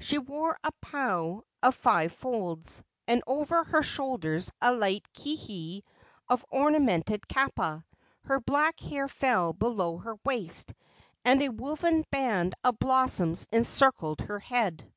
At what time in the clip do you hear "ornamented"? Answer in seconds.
6.50-7.26